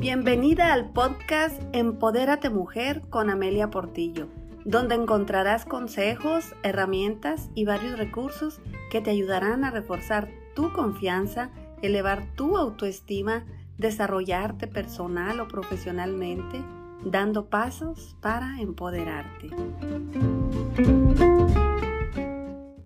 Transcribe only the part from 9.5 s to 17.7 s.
a reforzar tu confianza, elevar tu autoestima, desarrollarte personal o profesionalmente, dando